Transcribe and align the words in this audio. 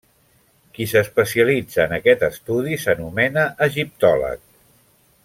Qui 0.77 0.87
s'especialitza 0.93 1.83
en 1.85 1.93
aquest 1.99 2.25
estudi 2.29 2.79
s'anomena 2.85 3.47
egiptòleg. 3.71 4.43